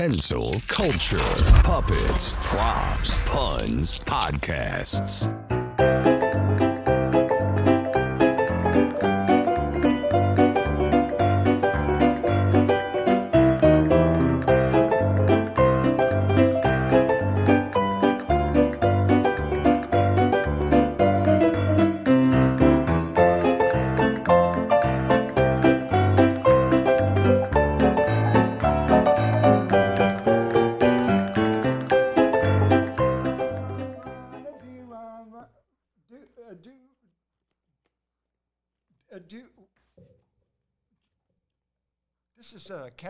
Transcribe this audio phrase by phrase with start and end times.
[0.00, 1.18] Kensil Culture,
[1.62, 5.28] puppets, props, puns, podcasts.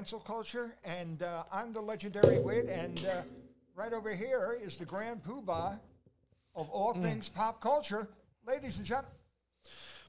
[0.01, 3.21] Cancel culture, and uh, I'm the legendary wit, and uh,
[3.77, 5.79] right over here is the grand poobah
[6.55, 8.09] of all things pop culture.
[8.47, 9.11] Ladies and gentlemen,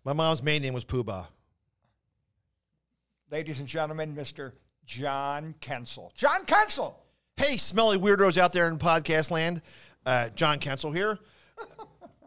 [0.06, 1.28] My mom's maiden name was Poobah.
[3.30, 4.54] ladies and gentlemen, Mr.
[4.86, 6.14] John Kensil.
[6.16, 6.96] John Kensil!
[7.36, 9.62] Hey, smelly weirdos out there in podcast land.
[10.06, 11.20] Uh, John Kensil here.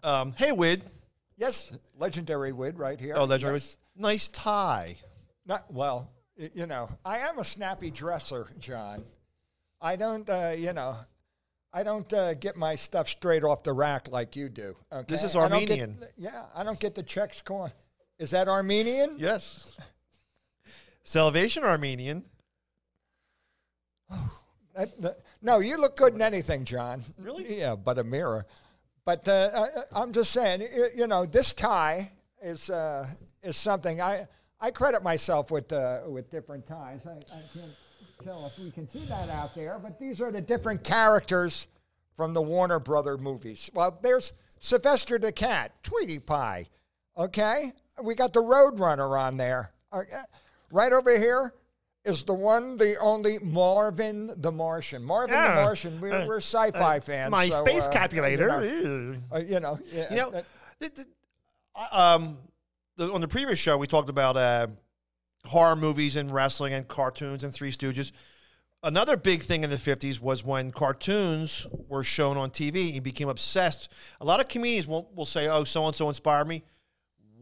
[0.02, 0.82] Um, hey, Wid.
[1.38, 3.14] Yes, legendary wit right here.
[3.16, 3.54] Oh, legendary.
[3.56, 3.78] Yes.
[3.96, 4.98] Nice tie.
[5.46, 6.88] Not well, you know.
[7.04, 9.04] I am a snappy dresser, John.
[9.80, 10.96] I don't, uh, you know,
[11.72, 14.76] I don't uh, get my stuff straight off the rack like you do.
[14.92, 15.04] Okay?
[15.08, 15.98] This is I get- Armenian.
[16.16, 17.72] yeah, I don't get the checks going.
[18.18, 19.16] Is that Armenian?
[19.18, 19.76] Yes.
[21.02, 22.24] Salvation Armenian.
[24.76, 27.04] That- that- no, you look good in anything, John.
[27.16, 27.60] Really?
[27.60, 28.44] Yeah, but a mirror.
[29.04, 32.10] But uh, I, I'm just saying, you, you know, this tie
[32.42, 33.06] is uh,
[33.42, 34.26] is something I
[34.64, 37.06] I credit myself with uh, with different ties.
[37.06, 37.74] I, I can't
[38.22, 41.66] tell if we can see that out there, but these are the different characters
[42.16, 43.68] from the Warner Brother movies.
[43.74, 46.68] Well, there's Sylvester the Cat, Tweety Pie.
[47.18, 49.70] Okay, we got the Roadrunner on there.
[50.72, 51.52] Right over here
[52.06, 55.04] is the one, the only Marvin the Martian.
[55.04, 56.00] Marvin the Martian.
[56.00, 57.30] We're, we're sci-fi fans.
[57.30, 58.64] My so, space uh, calculator.
[58.64, 60.46] You know, uh, you know, yeah, You know, that-
[60.80, 61.04] the,
[61.76, 62.38] I- um,
[62.96, 64.68] the, on the previous show, we talked about uh,
[65.46, 68.12] horror movies and wrestling and cartoons and Three Stooges.
[68.82, 72.92] Another big thing in the 50s was when cartoons were shown on TV.
[72.92, 73.90] He became obsessed.
[74.20, 76.64] A lot of comedians will, will say, oh, so and so inspired me.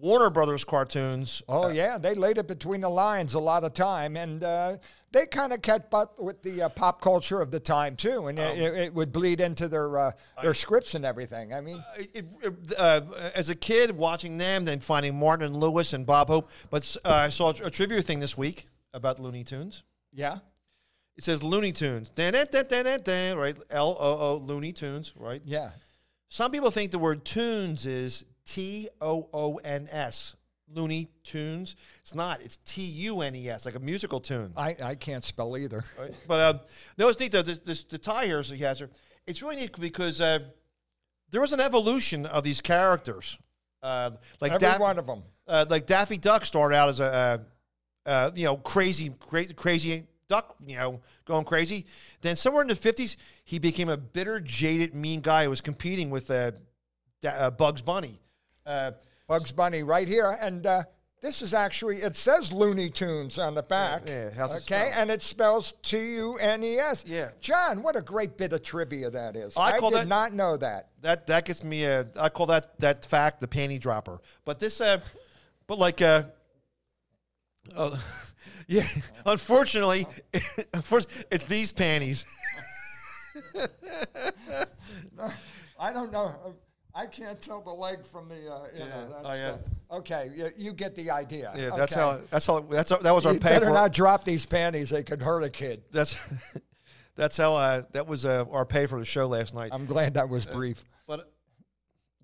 [0.02, 1.42] Warner Brothers cartoons.
[1.48, 4.76] Oh yeah, they laid it between the lines a lot of time, and uh,
[5.12, 8.36] they kind of kept up with the uh, pop culture of the time too, and
[8.36, 10.12] it, it would bleed into their uh,
[10.42, 11.54] their scripts and everything.
[11.54, 13.02] I mean, It, it, uh,
[13.36, 16.50] as a kid, watching them, then finding Martin and Lewis and Bob Hope.
[16.68, 19.84] But uh, I saw a trivia thing this week about Looney Tunes.
[20.12, 20.38] yeah,
[21.16, 22.08] It says Looney Tunes.
[22.08, 23.56] Dan, dan, dan, dan, dan, dan, right?
[23.70, 25.42] L O O Looney Tunes, right?
[25.44, 25.70] yeah.
[26.28, 30.36] Some people think the word tunes is T O O N S.
[30.74, 31.76] Looney Tunes.
[32.00, 32.40] It's not.
[32.40, 34.52] It's T U N E S, like a musical tune.
[34.56, 35.84] I, I can't spell either.
[35.98, 36.14] Right?
[36.26, 36.58] But uh,
[36.96, 37.42] no, it's neat though.
[37.42, 38.88] This, this, the tie here so he has here.
[39.26, 40.38] It's really neat because uh,
[41.30, 43.38] there was an evolution of these characters.
[43.82, 45.22] Uh, like Every Dap- one of them.
[45.46, 47.04] uh, like Daffy Duck started out as a,
[48.06, 51.84] uh, uh, you know, crazy, crazy, crazy duck, you know, going crazy.
[52.22, 56.08] Then somewhere in the fifties, he became a bitter, jaded, mean guy who was competing
[56.08, 56.52] with uh,
[57.20, 58.20] Da- uh, Bugs Bunny.
[58.66, 58.92] Uh,
[59.26, 60.82] Bugs Bunny right here, and uh,
[61.20, 64.02] this is actually it says Looney Tunes on the back.
[64.06, 67.04] yeah, how's okay, and it spells T U N E S.
[67.06, 67.30] Yeah.
[67.40, 69.56] John, what a great bit of trivia that is.
[69.56, 70.90] I call did that- not know that.
[71.00, 72.06] that that gets me a.
[72.20, 74.20] I call that that fact the panty dropper.
[74.44, 75.00] But this, uh,
[75.66, 76.24] but like, uh,
[77.74, 77.96] uh,
[78.66, 78.84] yeah.
[79.26, 80.06] Unfortunately,
[80.74, 82.24] unfortunately, it's these panties.
[85.78, 86.54] I don't know.
[86.94, 88.34] I can't tell the leg from the.
[88.34, 89.56] Uh, you know, that's Oh, yeah.
[89.90, 91.52] the- okay, you, you get the idea.
[91.56, 92.20] Yeah, that's how.
[92.30, 92.60] That's how.
[92.60, 93.72] That's how, that was our You pay better for.
[93.72, 95.82] not drop these panties; they could hurt a kid.
[95.90, 96.16] That's
[97.16, 97.54] that's how.
[97.54, 99.70] Uh, that was uh, our pay for the show last night.
[99.72, 100.84] I'm glad that was brief.
[101.06, 101.32] but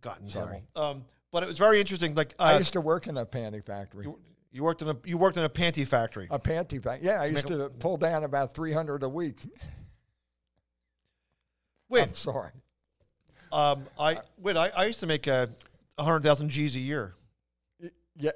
[0.01, 0.63] got in Sorry.
[0.77, 2.15] Um, but it was very interesting.
[2.15, 4.07] Like I uh, used to work in a panty factory.
[4.53, 6.27] you worked in a you worked in a panty factory.
[6.31, 7.07] A panty factory.
[7.07, 9.41] Yeah, I used Make to pull down about 300 a week.
[11.89, 12.51] Wait, I'm sorry.
[13.53, 14.57] Um, I wait.
[14.57, 15.47] I, I used to make uh,
[15.97, 17.15] a hundred thousand G's a year.
[18.17, 18.33] Yeah.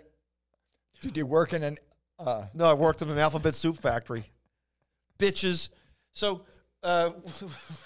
[1.01, 1.79] Did you work in an?
[2.19, 4.25] Uh, No, I worked in an alphabet soup factory.
[5.19, 5.69] Bitches.
[6.13, 6.43] So,
[6.83, 7.11] uh,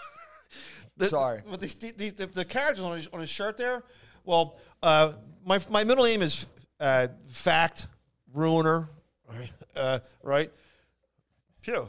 [0.97, 1.41] the, Sorry.
[1.49, 3.83] But these, these, the, the characters on his, on his shirt there.
[4.25, 5.13] Well, uh,
[5.45, 6.47] my my middle name is
[6.81, 7.87] uh, Fact
[8.33, 8.89] Ruiner,
[9.29, 9.51] right?
[9.77, 10.51] Uh, right?
[11.61, 11.87] Phew.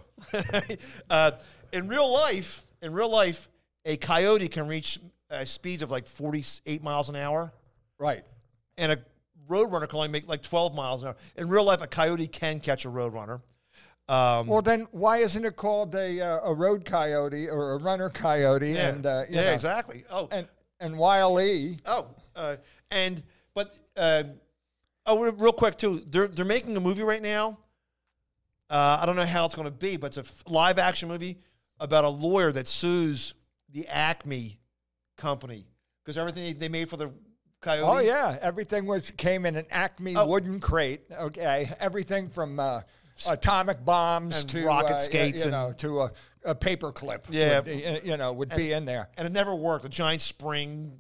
[1.10, 1.32] uh,
[1.72, 3.48] in real life, in real life,
[3.86, 7.52] a coyote can reach uh, speeds of like forty-eight miles an hour
[8.00, 8.24] right.
[8.78, 9.00] and a
[9.50, 11.16] roadrunner can only make like 12 miles an hour.
[11.38, 13.42] In real life, a coyote can catch a roadrunner.
[14.10, 18.10] Um, Well, then why isn't it called a uh, a road coyote or a runner
[18.10, 18.72] coyote?
[18.74, 20.04] yeah, And uh, you yeah, know, exactly.
[20.10, 20.48] Oh, And
[20.80, 21.78] and Wile E.
[21.86, 22.58] oh, uh,
[22.92, 23.24] and
[23.54, 24.24] but uh,
[25.06, 26.02] oh, real quick too.
[26.06, 27.58] They're they're making a movie right now.
[28.70, 31.08] Uh, I don't know how it's going to be, but it's a f- live action
[31.08, 31.40] movie
[31.80, 33.34] about a lawyer that sues
[33.70, 34.60] the Acme
[35.18, 35.66] company
[36.04, 37.12] because everything they, they made for the
[37.62, 37.86] coyote.
[37.88, 40.28] Oh yeah, everything was came in an Acme Oh.
[40.28, 41.02] wooden crate.
[41.12, 42.82] Okay, everything from uh,
[43.30, 46.12] atomic bombs And to rocket uh, skates you know, and- to a,
[46.46, 47.26] a paper clip.
[47.30, 47.60] Yeah.
[47.62, 49.10] would you know, would be in there.
[49.18, 49.86] and it never worked.
[49.86, 50.98] A giant spring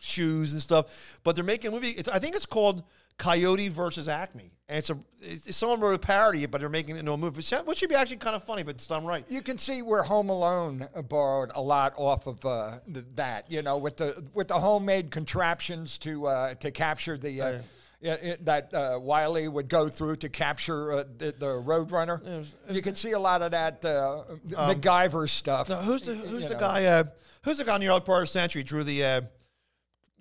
[0.00, 1.18] shoes and stuff.
[1.24, 1.90] But they're making a movie.
[1.90, 2.82] It's, I think it's called
[3.18, 7.00] Coyote versus Acme, and it's a it's, someone wrote a parody, but they're making it
[7.00, 9.24] into a movie, which should be actually kind of funny, but it's done right.
[9.28, 12.78] You can see where Home Alone uh, borrowed a lot off of uh,
[13.14, 13.50] that.
[13.50, 17.40] You know, with the with the homemade contraptions to uh, to capture the.
[17.40, 17.58] Uh,
[17.98, 22.46] yeah, it, that uh, Wiley would go through to capture uh, the, the Roadrunner.
[22.70, 25.70] You can see a lot of that uh, MacGyver stuff.
[25.70, 26.60] Now, who's the who's the know.
[26.60, 26.84] guy?
[26.84, 27.04] Uh,
[27.42, 29.20] who's the guy in the early part of the century drew the uh,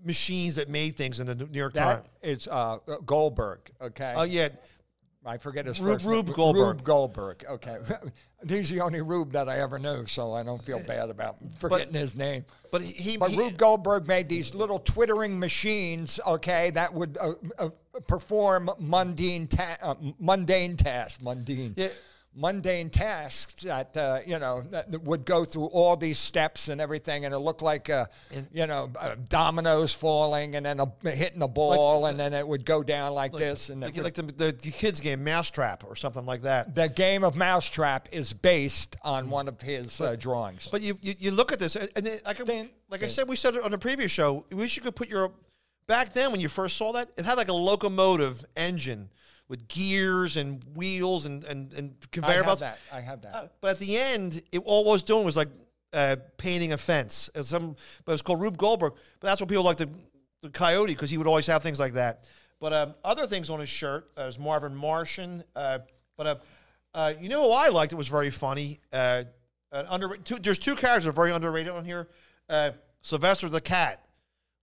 [0.06, 2.04] machines that made things in the New York Times?
[2.22, 3.60] It's uh, Goldberg.
[3.82, 4.14] Okay.
[4.16, 4.50] Oh yeah,
[5.26, 6.36] I forget his Rube- first Rube name.
[6.36, 6.66] Goldberg.
[6.68, 7.46] Rube Goldberg.
[7.50, 7.78] Okay.
[8.48, 11.94] He's the only Rube that I ever knew, so I don't feel bad about forgetting
[11.96, 12.46] his name.
[12.72, 17.18] but he, he, But he- Rube Goldberg made these little twittering machines, okay, that would
[17.20, 17.70] uh, uh,
[18.08, 21.74] perform mundane ta- uh, mundane tasks, mundane.
[21.76, 21.88] Yeah.
[22.38, 27.24] Mundane tasks that uh, you know that would go through all these steps and everything,
[27.24, 28.06] and it looked like uh,
[28.52, 32.66] you know uh, dominoes falling, and then a, hitting a ball, and then it would
[32.66, 33.70] go down like, this.
[33.70, 36.76] And like, would- like the, the, the kids game Mousetrap or something like that.
[36.76, 40.68] the game of Mousetrap is based on one of his uh, drawings.
[40.70, 43.08] But you, you, you look at this, and and then, like, I- Then- like I
[43.08, 45.32] said, we said it on the previous show, we should put your
[45.88, 49.10] back then when you first saw that, it had like a locomotive engine
[49.48, 52.62] with gears and wheels and and, and conveyor have belts.
[52.62, 52.80] that.
[52.92, 53.36] I have that.
[53.36, 55.50] Uh, but at the end, it all it was doing was like
[55.94, 57.30] uh, painting a fence.
[57.36, 58.94] Was some, but it was called Rube Goldberg.
[59.20, 59.90] But that's what people like the
[60.42, 62.28] the Coyote because he would always have things like that.
[62.60, 65.44] But um, other things on his shirt, uh, there's Marvin Martian.
[65.56, 65.80] Uh,
[66.18, 66.36] but uh,
[66.94, 67.92] uh, you know who I liked?
[67.94, 68.80] It was very funny.
[68.94, 69.24] Uh,
[69.72, 72.08] an under, two, there's two characters that are very underrated on here.
[72.48, 72.72] Uh,
[73.02, 74.06] Sylvester the cat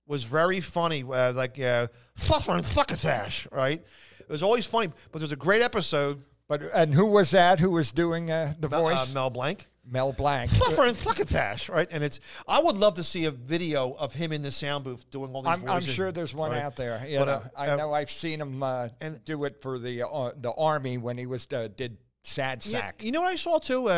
[0.07, 1.89] was very funny, uh, like uh,
[2.19, 3.85] Fluffer and Succotash, right?
[4.33, 4.91] It was always funny.
[5.11, 6.23] But there's a great episode.
[6.49, 7.61] But and who was that?
[7.61, 9.13] Who was doing uh, the Uh, voice?
[9.13, 9.67] Mel Blanc.
[9.85, 10.51] Mel Blanc.
[10.51, 11.87] Fluffer and Succotash, right?
[11.91, 12.19] And it's
[12.49, 15.43] I would love to see a video of him in the sound booth doing all
[15.43, 16.63] these I'm, I'm sure there's one right?
[16.63, 17.05] out there.
[17.07, 19.79] You But, know, uh, I uh, know I've seen him uh, and- do it for
[19.79, 23.03] the uh, the army when he was uh, did Sad Yeah, Sack.
[23.05, 23.89] you know what I saw too?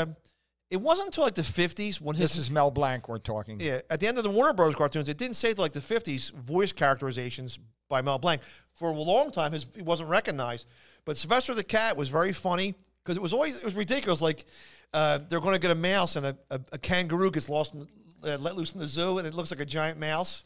[0.71, 3.61] It wasn't until like the 50s when his This is Mel Blanc we're talking.
[3.61, 4.75] yeah at the end of the Warner Bros.
[4.75, 7.59] cartoons, it didn't say till like the 50s voice characterizations
[7.89, 8.43] by Mel Blanc.
[8.73, 10.67] For a long time, his he wasn't recognized.
[11.05, 12.75] But Sylvester the Cat was very funny
[13.05, 14.21] because it was always it was ridiculous.
[14.23, 14.45] Like
[14.93, 17.87] uh, they're going to get a mouse and a, a, a kangaroo gets lost, in
[18.25, 20.43] uh, let loose in the zoo, and it looks like a giant mouse.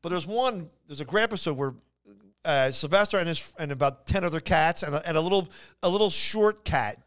[0.00, 1.74] But there's one, there's a great episode where
[2.44, 5.48] uh, Sylvester and his and about ten other cats and a, and a little
[5.82, 6.98] a little short cat,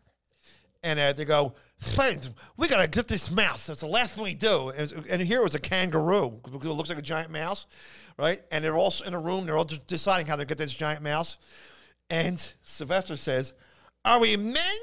[0.88, 3.68] and uh, they go, "Thanks, we gotta get this mouse.
[3.68, 6.90] That's the last thing we do." And, and here was a kangaroo because it looks
[6.90, 7.68] like a giant mouse,
[8.18, 8.42] right?
[8.52, 9.46] And they're all in a room.
[9.46, 11.38] They're all deciding how to get this giant mouse.
[12.10, 13.54] And Sylvester says,
[14.06, 14.80] "Are we men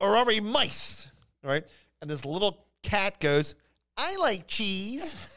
[0.00, 1.10] or are we mice?"
[1.42, 1.64] Right?
[2.00, 3.54] And this little cat goes,
[3.96, 5.14] "I like cheese."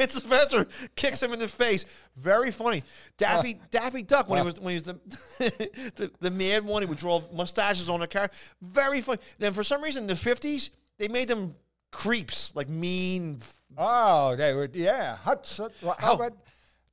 [0.00, 0.66] And Sylvester
[0.96, 1.84] kicks him in the face.
[2.16, 2.82] Very funny.
[3.18, 4.98] Daffy Daffy Duck when he was when he was the,
[5.96, 8.28] the the mad one, he would draw mustaches on the car.
[8.62, 9.18] Very funny.
[9.38, 11.54] Then for some reason in the fifties they made them
[11.92, 13.40] creeps, like mean.
[13.76, 14.74] Oh, they would.
[14.74, 15.16] Yeah.
[15.24, 16.14] Well, how Oh.
[16.14, 16.32] about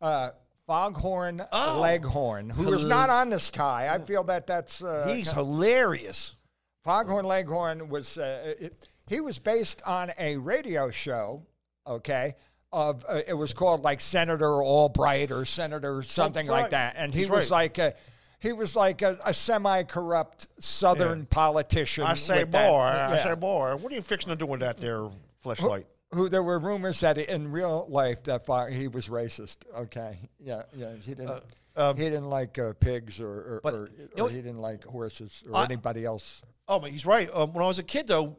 [0.02, 0.30] uh,
[0.68, 1.80] Foghorn Oh.
[1.82, 3.88] Leghorn, who is not on this tie?
[3.94, 6.36] I feel that that's uh, He's hilarious.
[6.84, 11.46] Foghorn Leghorn was uh, it, he was based on a radio show,
[11.86, 12.36] okay?
[12.74, 16.64] Of uh, it was called like Senator Albright or Senator something right.
[16.64, 17.62] like that, and he was right.
[17.62, 17.94] like a
[18.40, 22.04] he was like a, a semi-corrupt Southern politician.
[22.04, 22.86] I say, more.
[22.86, 23.76] that- I say, more.
[23.78, 25.10] what are you fixing to do with that there
[25.44, 25.86] fleshlight?
[26.14, 29.58] Who there were rumors that in real life that he was racist.
[29.76, 31.42] Okay, yeah, yeah, he didn't.
[31.76, 35.44] he didn't like uh, pigs or, or, Um, or, you know- he didn't like horses
[35.50, 36.42] or I- anybody else.
[36.68, 37.30] Oh, but he's right.
[37.34, 38.36] Um, when I was a kid, though,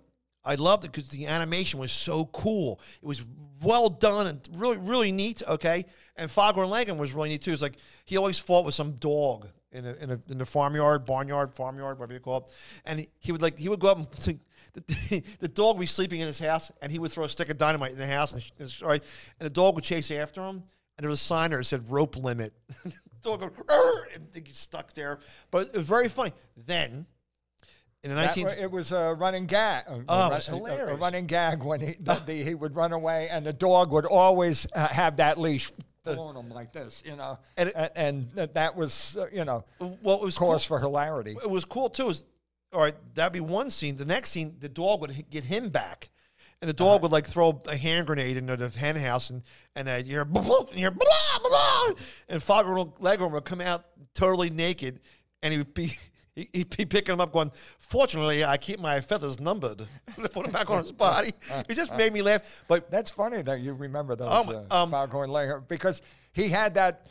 [0.49, 2.81] I loved it because the animation was so cool.
[3.03, 3.27] It was
[3.63, 5.43] well done and really, really neat.
[5.47, 5.85] Okay,
[6.17, 7.53] and Foghorn Leghorn was really neat too.
[7.53, 7.77] It's like
[8.07, 11.99] he always fought with some dog in a, in, a, in the farmyard, barnyard, farmyard,
[11.99, 12.45] whatever you call it.
[12.87, 14.41] And he, he would like he would go up and
[14.87, 17.51] the, the dog would be sleeping in his house, and he would throw a stick
[17.51, 19.03] of dynamite in the house, and, and right,
[19.39, 20.63] and the dog would chase after him.
[20.97, 22.55] And there was a sign there that said "rope limit."
[23.23, 25.19] dog "Arr!" and get stuck there.
[25.51, 26.33] But it was very funny.
[26.57, 27.07] Then,
[28.05, 28.49] in the 19...
[28.61, 29.85] it was a running gag.
[29.87, 30.53] a Oh, run- was a-
[30.93, 34.07] a running gag when he the, the, he would run away, and the dog would
[34.07, 35.71] always uh, have that leash
[36.05, 39.45] pulling him like this, you know, And and, it- and, that- that was uh, you
[39.45, 40.53] know well, it was cool.
[40.53, 41.33] cause for hilarity.
[41.43, 42.09] it was cool too.
[42.09, 42.25] Is
[42.73, 42.95] all right.
[43.15, 43.97] That'd be one scene.
[43.97, 46.11] The next scene, the dog would get him back,
[46.63, 46.99] and the dog Uh-huh.
[47.03, 49.43] would like throw a hand grenade into the hen house, and
[49.75, 51.95] and uh, you're blah, blah, and you hear blah, blah, blah,
[52.29, 55.01] and Foghorn Leghorn would come out totally naked,
[55.43, 55.93] and he would be.
[56.39, 57.51] He- He'd be picking him up, going.
[57.79, 59.83] Fortunately, I keep my feathers numbered.
[60.33, 61.33] put him back on his body.
[61.69, 62.65] It just made me laugh.
[62.69, 66.03] But That's funny that you remember those Um, uh, um, because
[66.33, 67.07] he had that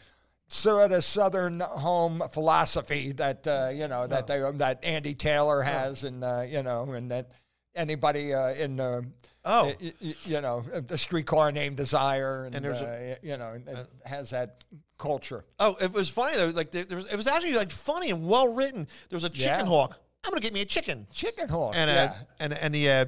[0.48, 6.04] sort of Southern home philosophy that uh, you know that they, that Andy Taylor has,
[6.04, 7.32] and uh, you know, and that
[7.76, 9.06] anybody uh, in the
[9.50, 9.74] Oh.
[9.82, 13.88] y- y- you know the streetcar named Desire, and, And there's uh, you know it
[14.06, 14.64] has that
[14.98, 15.46] culture.
[15.60, 16.50] Oh, it was funny though.
[16.50, 18.88] Like there, there was, it was actually like funny and well written.
[19.10, 19.66] There was a chicken Yeah.
[19.66, 20.00] hawk.
[20.26, 21.08] I'm gonna get me a chicken.
[21.14, 22.14] Chicken Hawk, And uh, yeah.
[22.40, 23.06] and and the uh,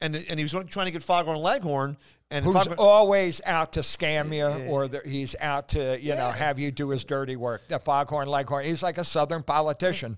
[0.00, 1.96] and and he was trying to get Foghorn Leghorn.
[2.30, 6.28] And Who's Foghorn, always out to scam you, or the, he's out to you know
[6.30, 7.68] have you do his dirty work.
[7.68, 10.16] The Foghorn Leghorn, he's like a Southern politician.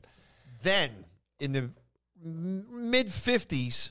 [0.63, 0.91] then
[1.41, 1.71] in the
[2.23, 3.91] mid '50s,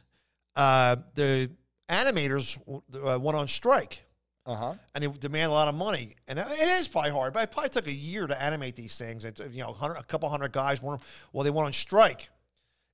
[0.55, 1.51] uh, the
[1.89, 2.57] animators
[3.05, 4.05] uh, went on strike.
[4.45, 4.73] Uh huh.
[4.93, 6.15] and they demand a lot of money.
[6.27, 9.23] And it is probably hard, but it probably took a year to animate these things.
[9.23, 10.97] It's, you know, a hundred- a couple hundred guys were
[11.31, 12.29] well, they went on strike.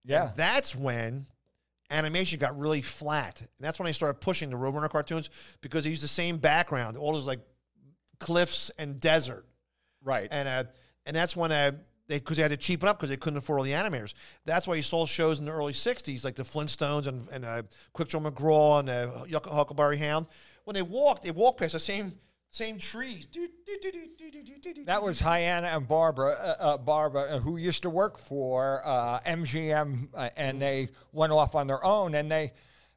[0.05, 0.27] Yeah.
[0.27, 1.25] And that's when
[1.89, 3.39] animation got really flat.
[3.39, 5.29] And that's when they started pushing the Roadrunner cartoons
[5.61, 7.39] because they used the same background, all those like
[8.19, 9.45] cliffs and desert.
[10.03, 10.27] Right.
[10.31, 10.63] And uh,
[11.05, 11.71] and that's when uh,
[12.07, 14.13] they because they had to cheapen up because they couldn't afford all the animators.
[14.45, 17.63] That's why you saw shows in the early '60s like the Flintstones and and uh,
[17.93, 20.27] Quick Joe McGraw and uh, Huckleberry Hound.
[20.69, 22.13] When they walked, they walked past the same
[22.51, 23.27] same trees.
[24.85, 29.19] That was Hanna and Barbera, uh, uh, Barbera, uh, who used to work for uh,
[29.21, 32.51] MGM, uh, and they went off on their own, and they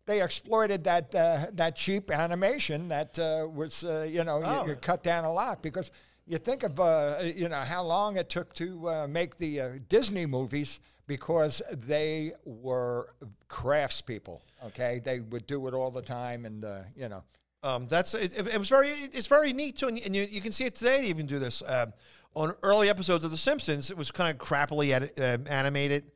[0.04, 4.66] they exploited that uh, that cheap animation that uh, was, uh, you know, you- Oh.
[4.66, 5.90] you, cut down a lot because
[6.26, 9.70] you think of, uh, you know, how long it took to uh, make the uh,
[9.88, 13.14] Disney movies because they were
[13.48, 14.40] craftspeople.
[14.66, 17.24] Okay, they would do it all the time, and uh, you know.
[17.62, 20.50] Um, that's it, it, was very it's very neat too, and, and you, you can
[20.50, 21.02] see it today.
[21.02, 21.86] They even do this uh,
[22.34, 23.90] on early episodes of The Simpsons.
[23.90, 26.10] It was kind of crappily uh, animated,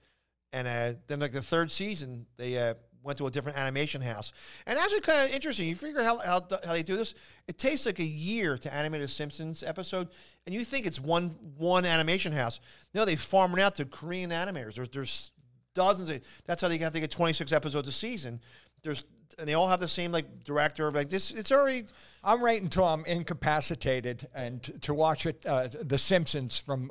[0.52, 2.74] and uh, then like the third season, they uh,
[3.04, 4.32] went to a different animation house,
[4.66, 5.68] and actually kind of interesting.
[5.68, 7.14] You figure how, how how they do this.
[7.46, 10.08] It takes like a year to animate a Simpsons episode,
[10.46, 12.58] and you think it's one one animation house.
[12.92, 14.74] No, they farm it out to Korean animators.
[14.74, 15.30] There's there's
[15.74, 16.20] dozens of.
[16.44, 18.40] That's how they have to get 26 episodes a season.
[18.82, 19.04] There's
[19.38, 20.90] and they all have the same like director.
[20.90, 21.86] Like this, it's already
[22.24, 26.90] I'm waiting until I'm incapacitated and t- to watch it, uh, The Simpsons from,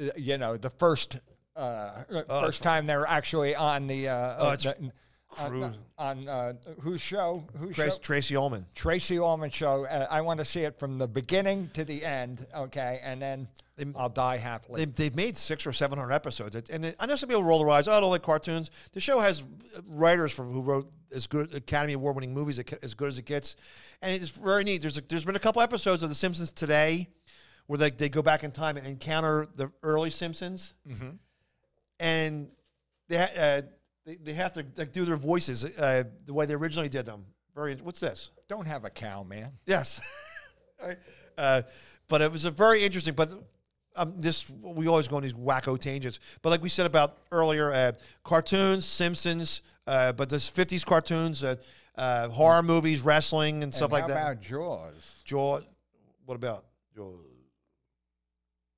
[0.00, 1.18] uh, you know, the first
[1.56, 4.92] uh, uh, first time they were actually on the, uh, it's the
[5.28, 5.78] cruise.
[5.98, 7.44] on uh, whose show?
[7.56, 7.98] Whose Trace, show?
[8.00, 8.66] Tracey Ullman.
[8.74, 9.84] Tracey Ullman show.
[9.86, 12.46] Uh, I want to see it from the beginning to the end.
[12.54, 13.48] Okay, and then
[13.96, 14.84] I'll die happily.
[14.84, 17.58] They, they've made six or seven hundred episodes, and it, I know some people roll
[17.60, 17.88] their eyes.
[17.88, 18.70] Oh, I don't like cartoons.
[18.92, 19.46] The show has
[19.86, 23.56] writers from who wrote as good Academy Award winning movies as good as it gets,
[24.02, 24.80] and it's very neat.
[24.80, 27.08] There's a, there's been a couple episodes of The Simpsons today
[27.66, 30.74] where they, they go back in time and encounter the early Simpsons,
[32.00, 32.48] and
[33.08, 33.62] they uh,
[34.08, 37.26] they, they have to like, do their voices uh, the way they originally did them.
[37.54, 37.74] Very.
[37.76, 38.30] What's this?
[38.48, 39.52] Don't have a cow, man.
[39.66, 40.00] Yes.
[41.36, 41.62] Uh,
[42.08, 43.14] but it was a very interesting.
[43.14, 43.32] But
[43.94, 46.18] um, this we always go on these wacko tangents.
[46.42, 47.92] But like we said about earlier, uh,
[48.24, 51.54] cartoons, Simpsons, uh, but this '50s cartoons, uh,
[51.96, 54.12] uh, horror movies, wrestling, and stuff And like that.
[54.12, 55.14] about Jaws?
[55.24, 55.64] Jaws.
[56.26, 57.24] What about Jaws?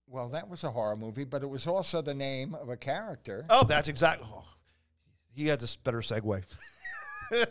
[0.07, 3.47] Well, that was a horror movie, but it was also the name of a character.
[3.49, 4.27] Oh, that's exactly.
[4.31, 4.45] Oh,
[5.41, 6.43] he had this better segue.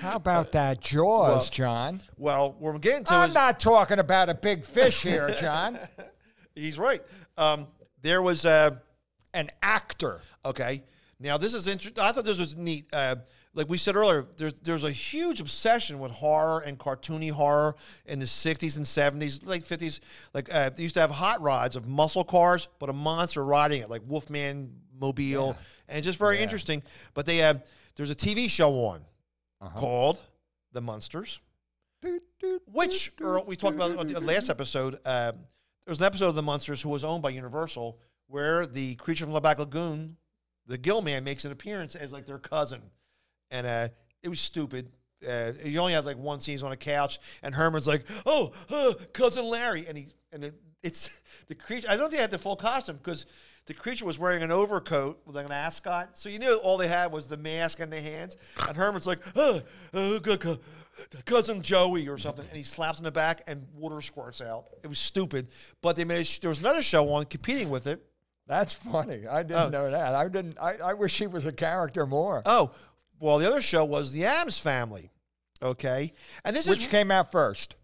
[0.00, 2.00] How about that Jaws, John?
[2.18, 5.78] Well, we're getting to I'm is not talking about a big fish here, John.
[6.54, 7.00] he's right.
[7.36, 7.66] Um,
[8.02, 8.44] there was.
[8.44, 8.76] Uh,
[9.34, 10.20] An actor.
[10.44, 10.82] Okay.
[11.18, 12.02] Now this is interesting.
[12.02, 12.86] I thought this was neat.
[12.92, 13.16] Uh,
[13.54, 18.18] like we said earlier, there's there's a huge obsession with horror and cartoony horror in
[18.18, 20.00] the '60s and '70s, late '50s.
[20.34, 23.82] Like uh, they used to have hot rods of muscle cars, but a monster riding
[23.82, 25.56] it, like Wolfman Mobile,
[25.88, 26.82] and just very interesting.
[27.14, 27.54] But they uh,
[27.96, 29.04] there's a TV show on
[29.76, 30.20] called
[30.72, 31.40] The Munsters,
[32.70, 34.98] which Earl, we talked about on the last episode.
[35.04, 38.94] Uh, there was an episode of The Munsters who was owned by Universal, where the
[38.96, 40.16] creature from Black Lagoon,
[40.66, 42.82] the Gill Man, makes an appearance as like their cousin,
[43.50, 43.88] and uh,
[44.22, 44.90] it was stupid.
[45.28, 48.52] uh, you only have like one scene he's on a couch, and Herman's like, "Oh,
[48.70, 51.88] uh, cousin Larry," and he and it, it's the creature.
[51.88, 53.26] I don't think they had the full costume because
[53.66, 57.12] the creature was wearing an overcoat with an ascot, so you knew all they had
[57.12, 58.36] was the mask and the hands.
[58.66, 59.62] And Herman's like, "Oh,
[59.94, 60.58] uh, c-
[61.24, 64.64] cousin Joey" or something, and he slaps in the back, and water squirts out.
[64.82, 65.48] It was stupid,
[65.80, 66.26] but they made.
[66.26, 68.04] Sh- there was another show on competing with it.
[68.48, 69.26] That's funny.
[69.28, 69.68] I didn't Oh.
[69.68, 70.14] know that.
[70.14, 70.58] I didn't.
[70.60, 72.42] I, I wish he was a character more.
[72.44, 72.72] Oh,
[73.20, 75.10] well, the other show was the Addams Family.
[75.62, 76.12] Okay,
[76.44, 77.76] and this is Which is came out first?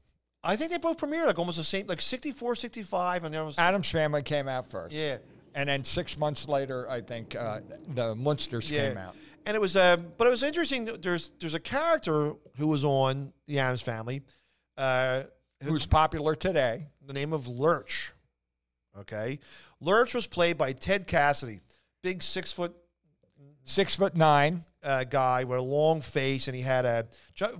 [0.42, 3.56] I think they both premiered like almost the same, like 64, 65, and there was
[3.58, 4.92] Addams Family came out first.
[4.92, 5.18] yeah,
[5.54, 7.60] And then six months later, I think uh,
[7.94, 9.14] the Munsters yeah, came out.
[9.46, 10.84] and it was, um, but it was interesting.
[11.00, 14.22] There's there's a character who was on the Addams Family,
[14.76, 15.22] uh,
[15.64, 16.86] Who's popular today?
[17.04, 18.12] the name of Lurch.
[19.00, 19.38] Okay,
[19.80, 21.60] Lurch was played by Ted Cassidy,
[22.02, 22.74] big six foot
[23.64, 24.64] Six foot nine.
[24.82, 27.06] uh, guy with a long face, and he had a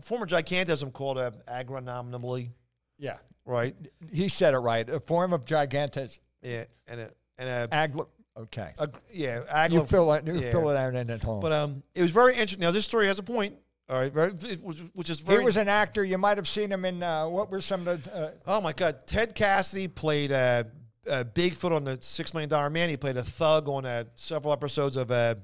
[0.02, 2.50] former gigantism called a agronominally,
[2.99, 3.16] Yeah.
[3.45, 3.75] right?
[4.12, 4.88] He said it right.
[4.88, 6.21] A form of gigantism.
[6.42, 8.73] Yeah, and a and a, Aglo- okay.
[8.78, 10.26] a yeah, agro, You fill it.
[10.26, 10.50] You yeah.
[10.50, 11.40] fill it out in at home.
[11.40, 12.61] But um, it was very interesting.
[12.61, 13.57] Now this story has a point.
[13.90, 15.38] All right, very, which is very.
[15.38, 16.04] he was an actor.
[16.04, 18.14] You might have seen him in uh, what were some of the.
[18.14, 20.64] Uh, oh my God, Ted Cassidy played uh,
[21.09, 22.90] uh, Bigfoot on the Six Million Dollar Man.
[22.90, 25.37] He played a thug on uh, several episodes of uh,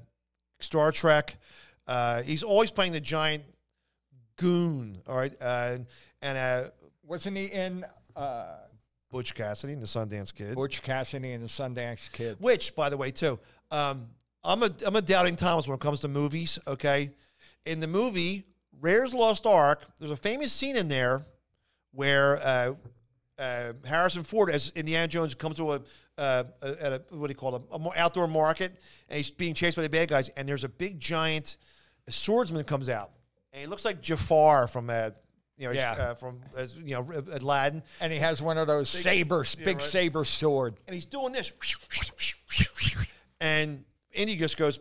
[0.60, 1.38] Star Trek.
[1.86, 3.44] Uh, he's always playing the giant
[4.36, 4.98] goon.
[5.06, 5.78] All right, uh,
[6.20, 6.70] and uh,
[7.02, 7.84] wasn't he in
[8.14, 8.56] uh,
[9.14, 10.56] Butch Cassidy and the Sundance Kid.
[10.56, 12.37] Butch Cassidy and the Sundance Kid?
[12.40, 13.38] Which, by the way, too,
[13.71, 14.09] um,
[14.42, 16.59] I'm a I'm a doubting Thomas when it comes to movies.
[16.66, 17.12] Okay,
[17.64, 18.44] in the movie
[18.80, 21.25] Rare's Lost Ark, there's a famous scene in there
[21.92, 22.75] where uh,
[23.38, 25.83] uh, Harrison Ford, as Indiana Jones, comes to a,
[26.18, 28.73] uh, a, at a what do you call it, a, mo- outdoor market,
[29.09, 31.56] and he's being chased by the bad guys, and there's a big giant
[32.09, 33.12] swordsman that comes out,
[33.52, 34.90] and he looks like Jafar from.
[34.90, 35.11] Uh,
[35.56, 35.92] you know, he's, Yeah.
[35.92, 39.76] uh, from as you know, Aladdin, And he has one of those saber, yeah, big
[39.76, 39.84] right.
[39.84, 40.75] saber sword.
[40.87, 41.52] and he's doing this,
[43.40, 44.78] and Indy just goes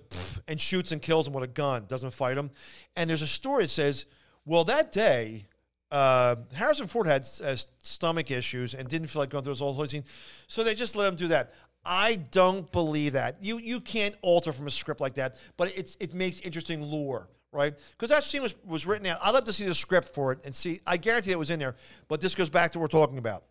[0.47, 2.51] and shoots and kills him with a gun, doesn't fight him.
[2.95, 4.05] And there's a story that says,
[4.45, 5.47] well, that day,
[5.91, 9.85] uh, Harrison Ford had uh, stomach issues and didn't feel like going through this whole
[9.85, 10.03] scene,
[10.47, 11.53] so they just let him do that.
[11.85, 13.43] I don't believe that.
[13.43, 17.27] You you can't alter from a script like that, but it's it makes interesting lore,
[17.53, 17.73] right?
[17.91, 19.19] Because that scene was was written out.
[19.21, 20.79] I'd love to see the script for it and see.
[20.87, 21.75] I guarantee it was in there,
[22.07, 23.43] but this goes back to what we're talking about.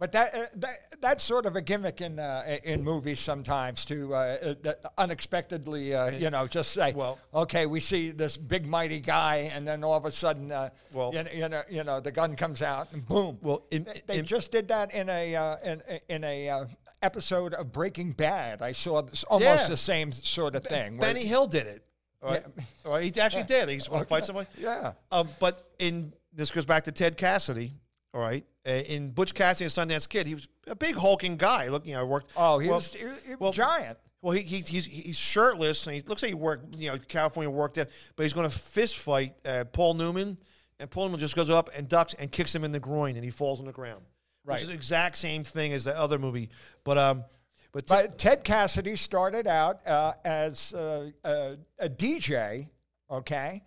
[0.00, 4.14] But that, uh, that that's sort of a gimmick in uh, in movies sometimes to
[4.14, 9.00] uh, uh, unexpectedly, uh, you know, just say, Well- okay, we see this big mighty
[9.00, 11.98] guy, and then all of a sudden, uh, Well- you, know, you know, you know,
[11.98, 13.38] the gun comes out, and boom.
[13.42, 16.64] Well, in- they, they in- just did that in a uh, in, in a uh,
[17.02, 18.62] episode of Breaking Bad.
[18.62, 19.68] I saw this, almost Yeah.
[19.68, 20.98] the same sort of thing.
[20.98, 21.82] Benny Hill did it.
[22.22, 22.44] All right.
[22.84, 23.04] All right.
[23.14, 23.68] He actually did.
[23.68, 24.48] He's going to fight somebody.
[24.58, 24.92] Yeah.
[25.12, 27.74] Um, but in this goes back to Ted Cassidy.
[28.14, 28.44] All right.
[28.66, 31.68] Uh, in Butch Cassidy and Sundance Kid, he was a big hulking guy.
[31.68, 32.32] Looking, I worked.
[32.36, 33.98] Oh, he well, was, he, was- he well, giant.
[34.20, 36.74] Well, he, he he's he's shirtless and he looks like he worked.
[36.76, 40.38] You know, California worked there, but he's going to fist fight uh, Paul Newman,
[40.80, 43.24] and Paul Newman just goes up and ducks and kicks him in the groin, and
[43.24, 44.00] he falls on the ground.
[44.42, 44.60] Which Right.
[44.62, 46.48] is the exact same thing as the other movie,
[46.82, 47.24] but um,
[47.72, 52.68] but, But Ted Cassidy started out uh, as uh, a, a DJ,
[53.10, 53.62] okay,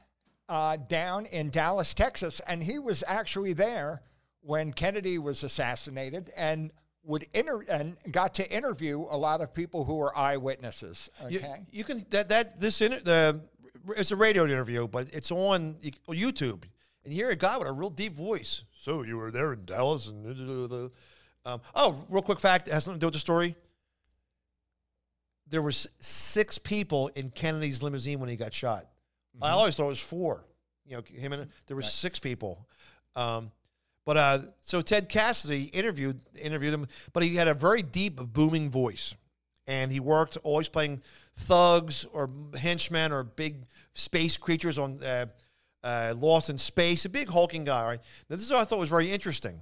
[0.49, 4.01] uh, down in Dallas, Texas, and he was actually there
[4.41, 9.85] when Kennedy was assassinated, and would inter- and got to interview a lot of people
[9.85, 11.09] who were eyewitnesses.
[11.23, 13.41] Okay, you can that that this inter, the
[13.97, 15.75] it's a radio interview, but it's on
[16.09, 16.63] YouTube,
[17.03, 18.63] and you hear a guy with a real deep voice.
[18.77, 20.91] So you were there in Dallas, and
[21.45, 23.55] um, oh, real quick fact has something to do with the story.
[25.51, 28.87] There was six people in Kennedy's limousine when he got shot.
[29.41, 30.43] I always thought it was four.
[30.85, 32.67] You know, him and there were six people.
[33.15, 33.51] Um,
[34.05, 38.69] but uh, so Ted Cassidy interviewed interviewed him, but he had a very deep, booming
[38.69, 39.13] voice,
[39.67, 41.01] and he worked always playing
[41.37, 45.27] thugs or henchmen or big space creatures on uh,
[45.83, 47.05] uh, Lost in Space.
[47.05, 47.85] A big hulking guy.
[47.85, 47.99] Right?
[48.29, 49.61] Now this is what I thought was very interesting.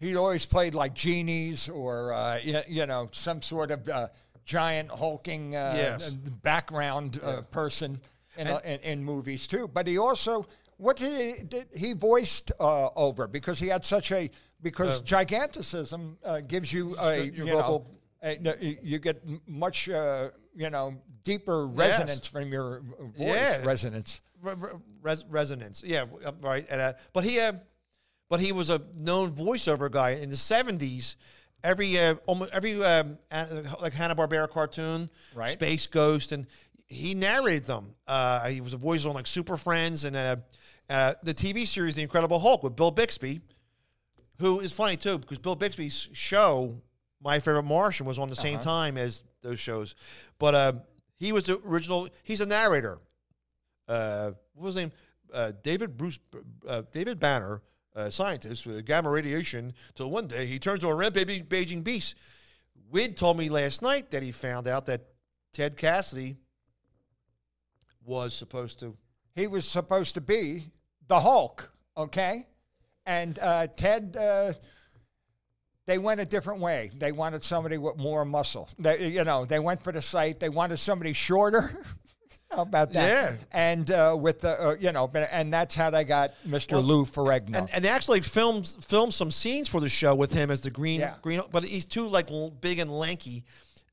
[0.00, 4.08] he always played like genies or uh, you, you know some sort of uh,
[4.44, 6.10] giant hulking uh, Yes.
[6.12, 8.00] background uh, person
[8.36, 9.68] in, uh, in, in movies too.
[9.68, 14.10] But he also what did he, did he voiced uh, over because he had such
[14.12, 14.30] a
[14.60, 17.86] because giganticism uh, gives you a you know,
[18.22, 23.64] a- you get much uh, you know deeper resonance from your voice Yeah.
[23.64, 24.20] resonance.
[24.42, 24.70] Re- re-
[25.02, 25.82] res- resonance.
[25.86, 26.66] Yeah, uh, right.
[26.70, 27.54] And, uh, but he, uh,
[28.28, 31.16] but he was a known voiceover guy in the seventies.
[31.64, 33.18] Every uh, almost every um,
[33.80, 35.52] like Hanna Barbera cartoon, Right.
[35.52, 36.46] Space Ghost, and
[36.86, 37.94] he narrated them.
[38.06, 40.36] Uh, he was a voice on like Super Friends and uh,
[40.90, 43.40] uh, the TV series The Incredible Hulk with Bill Bixby,
[44.38, 46.80] who is funny too because Bill Bixby's show,
[47.22, 49.94] My Favorite Martian, was on the same time as those shows.
[50.38, 50.72] But uh,
[51.16, 52.08] he was the original.
[52.24, 52.98] He's a narrator.
[53.88, 54.92] Uh, what was his name?
[55.32, 56.18] Uh, David Bruce.
[56.68, 57.62] Uh, David Banner,
[57.94, 59.74] uh, scientist with gamma radiation.
[59.94, 62.16] Till one day he turns to a rampaging beast.
[62.90, 65.02] Wid told me last night that he found out that
[65.52, 66.36] Ted Cassidy
[68.04, 68.96] was supposed to.
[69.34, 70.70] he was supposed to be
[71.08, 72.46] the Hulk, okay?
[73.06, 74.52] And uh, Ted, uh,
[75.86, 76.90] they went a different way.
[76.96, 78.68] They wanted somebody with more muscle.
[78.78, 80.40] They, you know, they went for the sight.
[80.40, 81.70] They wanted somebody shorter.
[82.62, 83.08] about that?
[83.08, 83.36] Yeah.
[83.52, 86.82] And uh, with the, uh, you know, and that's how they got Mr.
[86.84, 87.56] Lou Ferrigno.
[87.56, 90.70] And, and they actually filmed filmed some scenes for the show with him as the
[90.70, 91.14] green Yeah.
[91.22, 92.28] green, but he's too like
[92.60, 93.44] big and lanky.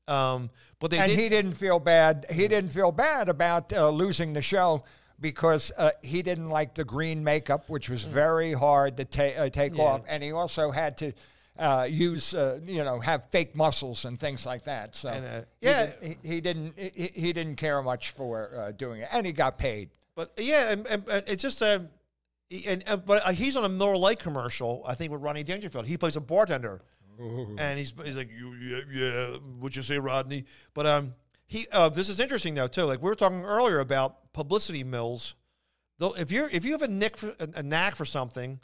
[0.08, 2.26] Um, but they and did, he didn't feel bad.
[2.30, 4.84] He didn't feel bad about uh, losing the show
[5.20, 9.48] because uh, he didn't like the green makeup, which was very hard to ta- uh,
[9.48, 9.78] take Mm.
[9.78, 9.84] Yeah.
[9.84, 11.12] off, and he also had to
[11.58, 14.96] uh, use, uh, you know, have fake muscles and things like that.
[14.96, 15.86] So And, uh, he yeah.
[15.86, 19.32] did- he, he didn't he, he didn't care much for uh, doing it, and he
[19.32, 19.90] got paid.
[20.14, 21.88] But yeah, and, and, and it's just a.
[22.68, 25.86] And, and but uh, he's on a Miller Lite commercial, I think, with Rodney Dangerfield.
[25.86, 26.82] He plays a bartender,
[27.18, 30.44] and he's he's like, you yeah, yeah, would you say Rodney?
[30.74, 31.14] But um,
[31.46, 32.84] he uh, this is interesting though too.
[32.84, 35.34] Like we were talking earlier about publicity mills.
[35.98, 38.60] They'll if you're if you have a nick for, a, a knack for something,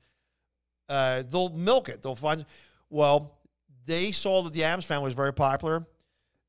[0.90, 2.02] uh, they'll milk it.
[2.02, 2.44] They'll find.
[2.90, 3.38] Well,
[3.86, 5.86] they saw that the Addams family was very popular.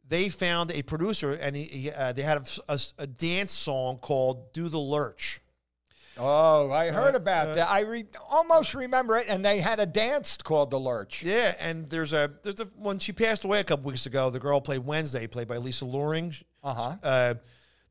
[0.07, 3.97] They found a producer, and he, he, uh, they had a, a- a dance song
[3.99, 5.41] called "Do the Lurch."
[6.17, 7.69] Oh, I heard Uh, about that.
[7.69, 11.23] I re- almost remember it, and they had a dance called the Lurch.
[11.23, 14.29] Yeah, and there's a there's a when she passed away a couple weeks ago.
[14.29, 16.33] The girl played Wednesday, played by Lisa Loring.
[16.63, 16.95] Uh-huh.
[17.03, 17.33] Uh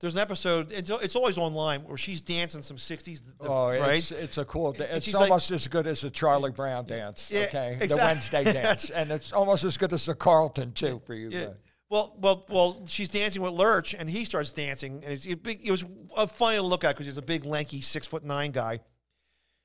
[0.00, 0.70] There's an episode.
[0.70, 3.20] It's, it's always online where she's dancing some '60s.
[3.24, 3.98] the- Oh, right.
[3.98, 4.76] it's, it's a cool.
[4.78, 7.30] It's she's like- almost as good as the Charlie Brown dance.
[7.32, 11.14] Yeah, okay, the Wednesday dance, and it's almost as good as the Carlton too for
[11.14, 11.30] you.
[11.30, 11.44] Yeah.
[11.46, 11.54] guys.
[11.90, 12.82] Well, well, well.
[12.86, 15.66] She's dancing with Lurch, and he starts dancing, and it's a big.
[15.66, 15.84] It was
[16.16, 18.80] a funny to look at because he's a big, lanky, six foot nine guy.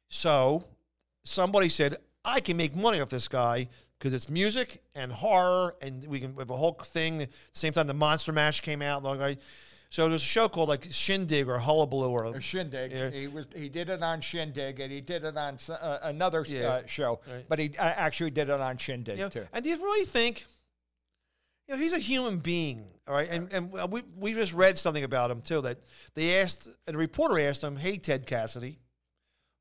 [0.10, 0.66] So,
[1.24, 3.68] somebody said, "I can make money off this guy
[4.00, 7.88] because it's music and horror, and we can have a whole thing." The same time,
[7.88, 9.04] the Monster Mash came out.
[9.04, 9.38] that.
[9.94, 12.92] So there's a show called like Shindig or Hullabaloo or Or Shindig.
[12.92, 13.12] Yeah.
[13.12, 16.68] He was he did it on Shindig, and he did it on uh, another Yeah.
[16.68, 17.46] uh, show, Right.
[17.48, 19.46] but he uh, actually did it on Shindig You know, too.
[19.54, 20.48] and do you really think,
[21.68, 23.30] you know, he's a human being, all right?
[23.30, 25.78] And and we we just read something about him too that
[26.16, 28.80] they asked, and a reporter asked him, "Hey, Ted Cassidy,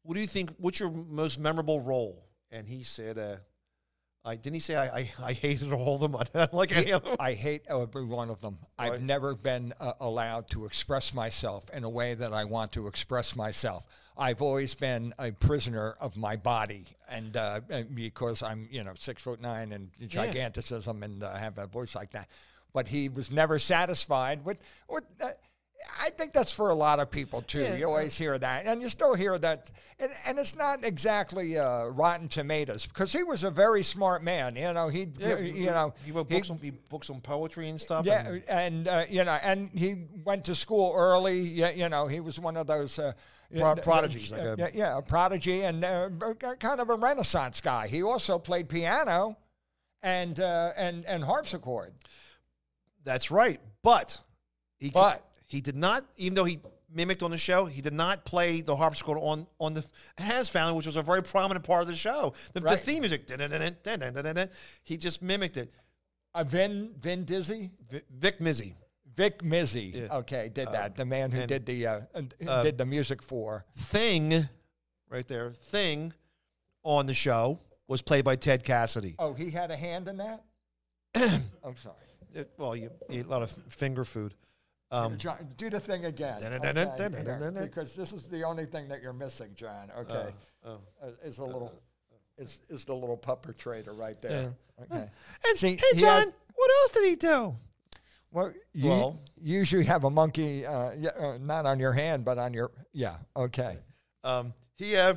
[0.02, 0.50] what do you think?
[0.56, 3.36] What's your most memorable role?" And he said, uh,
[4.24, 6.16] "I didn't he say I I, I hated all of them.
[6.20, 8.58] I don't like any of them." I hate every one of them.
[8.78, 8.92] Right.
[8.92, 12.86] I've never been uh, allowed to express myself in a way that I want to
[12.86, 13.84] express myself.
[14.16, 17.60] I've always been a prisoner of my body, and uh,
[17.94, 22.12] because I'm, you know, six foot nine and giganticism, and uh, have a voice like
[22.12, 22.28] that.
[22.74, 24.58] But he was never satisfied with.
[24.88, 25.30] with uh,
[26.00, 27.60] I think that's for a lot of people too.
[27.60, 27.76] Yeah.
[27.76, 31.84] You always hear that, and you still hear that, and, and it's not exactly uh,
[31.86, 34.56] Rotten Tomatoes because he was a very smart man.
[34.56, 37.68] You know, he, Yeah, you know, he wrote he- books on he books on poetry
[37.68, 38.04] and stuff.
[38.06, 41.38] yeah, and- and uh, you know, and he went to school early.
[41.40, 43.12] You, you know, he was one of those uh,
[43.54, 46.08] Pro- prodigies, like a- yeah, yeah, a prodigy, and uh,
[46.58, 47.86] kind of a Renaissance guy.
[47.86, 49.36] He also played piano
[50.02, 51.92] and uh, and and harpsichord.
[53.04, 53.60] That's right.
[53.82, 54.18] But
[54.78, 56.58] he But- he did not, even though he
[56.90, 59.84] mimicked on the show, he did not play the harpsichord on on the
[60.16, 62.32] Has Family, which was a very prominent part of the show.
[62.54, 64.48] The, the theme music, dun-dun-dun-dun, dun-dun-dun-dun,
[64.82, 65.72] he just mimicked it.
[66.34, 68.72] Uh, Vin Vin Dizzy, Vi- Vic Mizzy,
[69.14, 69.94] Vic Mizzy.
[69.94, 70.16] Yeah.
[70.20, 70.96] Okay, did that.
[70.96, 72.00] The man who did the uh,
[72.48, 73.66] uh, did the music for.
[73.76, 74.48] Thing,
[75.10, 76.14] right there, Thing,
[76.82, 79.16] on the show was played by Ted Cassidy.
[79.18, 80.42] Oh, he had a hand in that.
[81.14, 81.96] I'm sorry.
[82.34, 84.32] It- well, you eat a lot of finger food.
[84.92, 86.40] Um, John, do the thing again.
[87.62, 89.90] Because this is the only thing that you're missing, John.
[90.00, 90.28] Okay,
[90.66, 90.78] oh.
[91.02, 91.72] Uh, is a little,
[92.36, 94.52] is is the little perpetrator right there.
[94.82, 95.08] Okay.
[95.48, 97.56] and See, hey, John, had- what else did he do?
[98.30, 102.38] Well, you Well- usually have a monkey, uh, yeah, uh, not on your hand, but
[102.38, 103.16] on your yeah.
[103.34, 103.78] Okay.
[104.24, 105.14] Um, he uh,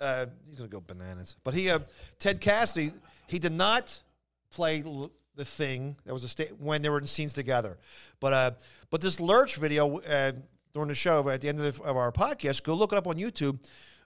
[0.00, 1.36] uh, he's gonna go bananas.
[1.44, 1.78] But he uh,
[2.18, 2.92] Ted Cassidy,
[3.28, 4.02] he did not
[4.50, 7.78] play l- the thing that was a sta- when they were in scenes together.
[8.20, 8.50] But uh,
[8.90, 10.32] but this Lurch video uh,
[10.72, 13.06] during the show at the end of, the, of our podcast, go look it up
[13.06, 13.58] on YouTube.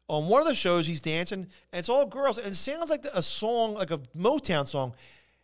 [0.08, 3.04] On one of the shows, he's dancing, and it's all girls, and it sounds like
[3.14, 4.94] a song, like a Motown song.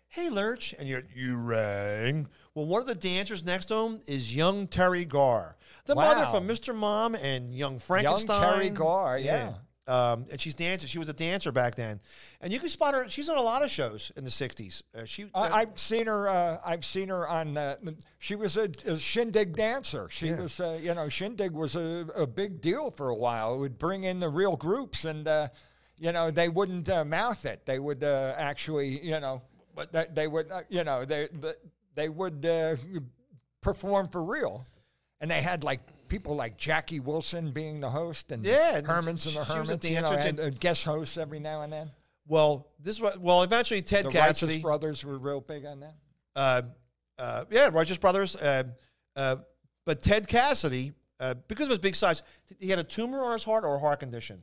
[0.08, 2.28] "Hey, Lurch," and you're you rang.
[2.54, 6.48] Well, one of the dancers next to him is young Teri Garr, the mother from
[6.48, 6.74] Mr.
[6.74, 8.42] Mom and Young Frankenstein.
[8.42, 8.60] Young.
[8.60, 9.54] Teri Garr, yeah.
[9.88, 10.86] Um, and she's dancing.
[10.86, 12.00] She was a dancer back then,
[12.42, 13.08] and you can spot her.
[13.08, 14.82] She's on a lot of shows in the '60s.
[14.94, 16.28] Uh, she, uh, I, I've seen her.
[16.28, 17.56] Uh, I've seen her on.
[17.56, 17.76] Uh,
[18.18, 20.08] she was a, a shindig dancer.
[20.10, 20.42] She Yeah.
[20.42, 23.54] was, uh, you know, shindig was a, a big deal for a while.
[23.54, 25.48] It would bring in the real groups, and uh,
[25.98, 27.64] you know, they wouldn't uh, mouth it.
[27.64, 29.40] They would uh, actually, you know,
[29.74, 31.52] But- they, they would, uh, you know, they they,
[31.94, 32.76] they would uh,
[33.62, 34.66] perform for real,
[35.20, 35.80] and they had like.
[36.08, 39.54] People like Jackie Wilson being the host, and Yeah, Hermans and the she was a
[39.54, 41.90] Hermits, you know, and uh, guest hosts every now and then.
[42.26, 43.18] well, this was.
[43.18, 44.52] Well, eventually Ted The Cassidy.
[44.52, 45.94] Righteous Brothers were real big on that.
[46.36, 46.62] uh,
[47.18, 48.36] uh, yeah, Righteous Brothers.
[48.36, 48.64] Uh,
[49.16, 49.36] uh,
[49.84, 52.22] but Ted Cassidy, uh, because of his big size,
[52.60, 54.40] he had a tumor on his heart or a heart condition.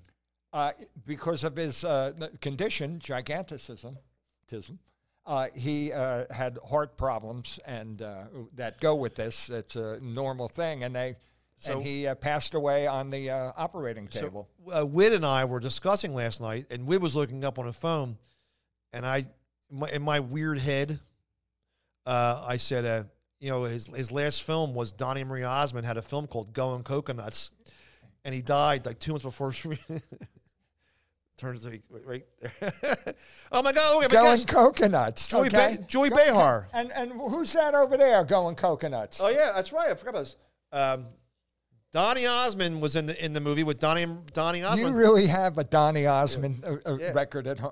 [0.53, 0.71] uh,
[1.05, 3.97] because of his uh, condition, giganticism,
[4.49, 4.77] tism,
[5.25, 8.23] uh, he uh, had heart problems, and uh,
[8.53, 9.49] that go with this.
[9.49, 11.15] It's a normal thing, and they
[11.57, 14.49] So- and he uh, passed away on the uh, operating table.
[14.67, 17.67] So, uh, Whit and I were discussing last night, and Whit was looking up on
[17.67, 18.17] a phone,
[18.91, 19.25] and I,
[19.71, 20.99] my, in my weird head,
[22.05, 23.03] uh, I said, uh,
[23.39, 26.83] you know, his his last film was Donny Marie Osmond had a film called Going
[26.83, 27.51] Coconuts,
[28.23, 29.53] and he died like two months before.
[31.37, 32.51] Turns be right there.
[33.51, 33.95] oh my God!
[34.01, 35.27] Look my going coconuts.
[35.27, 35.75] Joey okay?
[35.77, 36.69] Ba- Joey Go- Behar.
[36.73, 39.19] And and who's that over there going coconuts?
[39.21, 39.89] Oh yeah, that's right.
[39.89, 40.35] I forgot about this.
[40.71, 41.05] Um,
[41.95, 45.63] Donny Osmond was in the in the movie with Donnie Donnie you really have a
[45.63, 47.13] Donny Osmond uh, uh, Yeah.
[47.13, 47.71] record at home.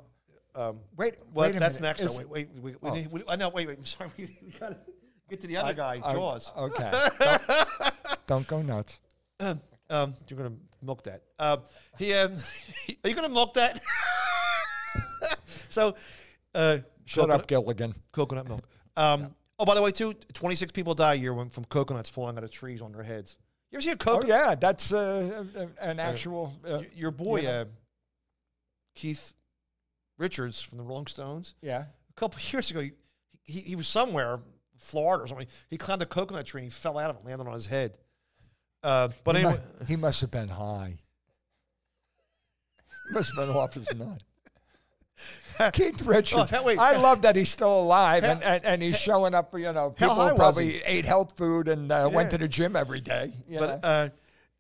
[0.55, 1.99] um, Wait, well, wait that's minute.
[1.99, 2.01] next.
[2.03, 2.17] Is-.
[2.19, 3.07] Wait, wait, wait, we, Oh.
[3.12, 3.49] we, I know.
[3.49, 3.79] Wait, wait.
[3.79, 4.12] I'm sorry.
[4.17, 4.77] We, we gotta
[5.29, 6.53] get to the other guy, I- Jaws.
[6.57, 6.91] Okay.
[7.19, 9.01] don't, don't go nuts.
[9.41, 9.59] Um,
[10.29, 11.19] you're gonna milk that.
[11.38, 11.59] Um,
[11.99, 12.31] he, um,
[13.03, 13.81] are you gonna milk that?
[15.67, 15.95] so,
[16.55, 17.93] uh, Shut coconut, up, Gilligan.
[18.13, 18.65] coconut milk.
[18.95, 22.38] Um, Oh, by the way, too, 26 people die a year when, from coconuts falling
[22.38, 23.38] out of trees on their heads.
[23.73, 26.53] You ever see a Oh yeah, that's uh, uh, an actual.
[26.63, 27.62] Uh, Y- Your boy, you know.
[27.62, 27.65] uh,
[28.93, 29.33] Keith
[30.19, 31.86] Richards from the Rolling Stones, yeah.
[32.07, 32.91] a couple years ago, he,
[33.41, 34.39] he, he was somewhere,
[34.77, 35.47] Florida or something.
[35.71, 37.97] He climbed a coconut tree and he fell out of it, landed on his head.
[38.83, 40.99] Uh, but he, anyway, mu- he must have been high.
[43.09, 44.21] He must have been off his nut.
[45.73, 46.51] Keith Richards.
[46.53, 46.77] Oh, wait.
[46.79, 49.53] I love that he's still alive and, and, and he's showing up.
[49.57, 53.31] You know, people probably ate health food and uh, went to the gym every day.
[53.49, 54.09] but uh,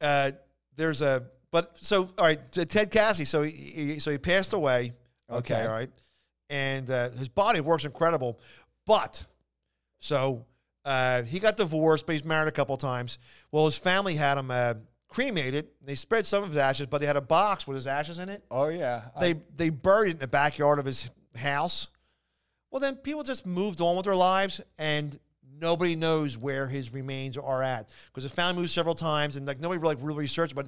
[0.01, 0.31] uh,
[0.75, 3.25] there's a but so all right, Ted Cassidy.
[3.25, 4.93] So he, he so he passed away.
[5.29, 5.65] Okay, Okay.
[5.65, 5.89] all right,
[6.49, 8.39] and uh, his body works incredible,
[8.85, 9.25] but
[9.99, 10.45] so
[10.85, 13.17] uh, he got divorced, but he's married a couple times.
[13.51, 14.73] Well, his family had him uh,
[15.13, 15.67] cremated.
[15.81, 18.29] They spread some of his ashes, but they had a box with his ashes in
[18.29, 18.43] it.
[18.49, 21.87] oh yeah, I- They they buried it in the backyard of his house.
[22.71, 25.17] Well, then people just moved on with their lives, and
[25.59, 29.59] nobody knows where his remains are at because the family moved several times, and like
[29.59, 30.55] nobody really really researched.
[30.55, 30.67] But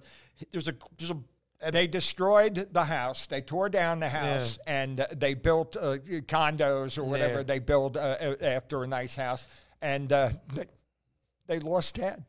[0.52, 3.26] there's a there's a, they destroyed the house.
[3.26, 7.44] They tore down the house and uh, they built uh, condos or whatever Yeah.
[7.44, 9.48] they build uh, after a nice house.
[9.82, 10.66] And uh, they,
[11.48, 12.24] they lost Ted.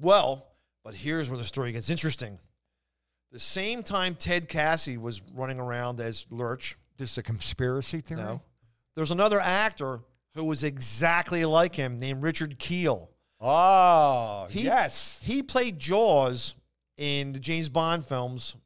[0.00, 0.46] well,
[0.84, 2.38] but here's where the story gets interesting.
[3.32, 8.20] The same time Ted Cassie was running around as Lurch, This is a conspiracy theory.
[8.22, 8.42] no,
[8.96, 10.00] there's another actor
[10.34, 13.10] who was exactly like him named Richard Kiel.
[13.40, 15.18] Oh, He, yes.
[15.22, 16.54] He played Jaws
[16.96, 18.56] in the James Bond films.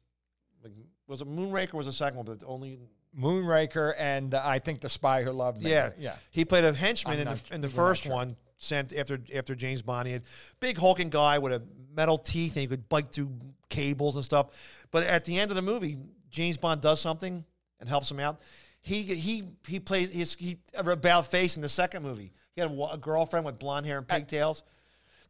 [0.63, 0.73] Like,
[1.07, 1.73] was it Moonraker?
[1.73, 2.79] Was the second one, but only
[3.17, 5.69] Moonraker and uh, I think The Spy Who Loved Me.
[5.71, 6.15] yeah, Yeah.
[6.31, 8.13] He played a henchman I'm in not- the in the first sure.
[8.13, 8.35] one.
[8.57, 10.23] Sent after after James Bond, he had
[10.61, 11.61] big hulking guy with a
[11.95, 13.31] metal teeth, and he could bite through
[13.69, 14.47] cables and stuff.
[14.91, 15.97] But at the end of the movie,
[16.29, 17.43] James Bond does something
[17.79, 18.41] and helps him out.
[18.81, 22.31] He he he plays his he about face in the second movie.
[22.53, 24.61] He had a, a girlfriend with blonde hair and pigtails.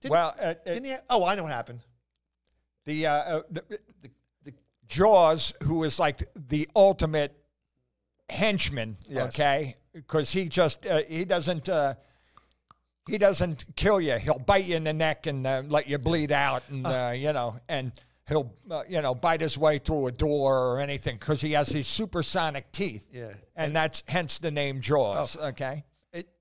[0.01, 0.95] Didn't- Well, uh, didn't he?
[1.09, 1.79] Oh, I know what happened.
[2.85, 3.63] the, uh, uh, the,
[4.43, 4.53] the
[4.87, 7.33] Jaws, who is like the ultimate
[8.29, 9.33] henchman, Yes.
[9.33, 9.75] okay?
[9.93, 11.95] Because he just uh, he doesn't uh,
[13.07, 14.13] he doesn't kill you.
[14.17, 17.33] He'll bite you in the neck and uh, let you bleed out, and uh, you
[17.33, 17.91] know, and
[18.27, 21.69] he'll uh, you know bite his way through a door or anything because he has
[21.69, 23.05] these supersonic teeth.
[23.11, 23.33] Yeah.
[23.55, 25.37] and that's hence the name Jaws.
[25.37, 25.83] Okay.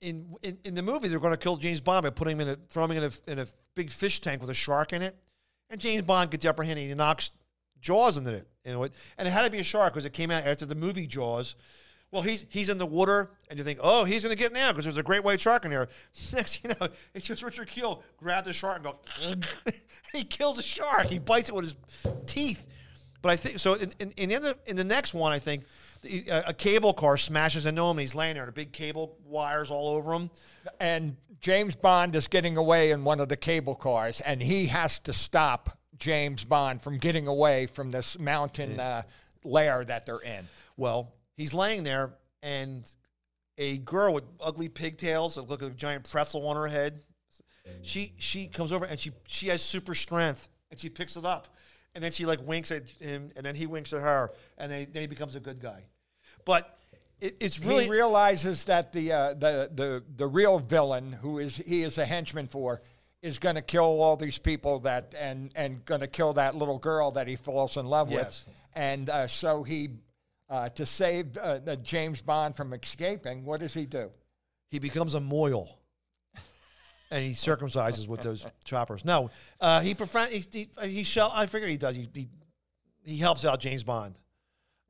[0.01, 2.49] In, in in the movie, they're going to kill James Bond by putting him in
[2.51, 5.17] a throwing him in a in a big fish tank with a shark in it,
[5.69, 7.33] and James Bond gets the upper hand and he knocks
[7.81, 8.47] Jaws into it.
[8.65, 10.65] You know, it- and it had to be a shark because it came out after
[10.65, 11.57] the movie Jaws.
[12.15, 14.71] Well, he's he's in the water, and you think, oh, he's going to get now
[14.71, 15.89] because there's a great white shark in there.
[16.33, 19.45] Next, you know, it's just Richard Kiel grab the shark and go, and
[20.13, 21.07] he kills the shark.
[21.09, 21.77] He bites it with his
[22.27, 22.67] teeth.
[23.21, 23.75] But I think so.
[23.75, 25.65] In, in, in, the, in the next one, I think
[26.03, 27.91] the, uh, a cable car smashes into him.
[27.91, 30.31] and He's laying there, and big cable wires all over him.
[30.79, 35.01] and James Bond is getting away in one of the cable cars, and he has
[35.01, 39.03] to stop James Bond from getting away from this mountain uh,
[39.43, 40.47] lair that they're in.
[40.77, 42.91] Well, he's laying there, and
[43.59, 47.03] a girl with ugly pigtails that look like a giant pretzel on her head.
[47.83, 51.49] She she comes over and she she has super strength, and she picks it up,
[51.95, 54.87] and then she like winks at him, and then he winks at her, and then,
[54.93, 55.85] then he becomes a good guy.
[56.45, 56.79] But
[57.21, 61.57] it, it's really he realizes that the uh, the the the real villain, who is
[61.57, 62.83] he is a henchman for,
[63.23, 66.79] is going to kill all these people that and and going to kill that little
[66.79, 68.45] girl that he falls in love Yes.
[68.47, 69.89] with, and uh, so he.
[70.49, 74.11] Uh, to save uh, James Bond from escaping, what does he do?
[74.75, 75.79] he becomes a moil.
[77.11, 79.05] And he circumcises with those choppers.
[79.05, 79.31] No,
[79.61, 81.31] uh, he prefer he he, he shall.
[81.33, 81.95] I figure he does.
[81.95, 82.29] He, he
[83.05, 84.19] he helps out James Bond.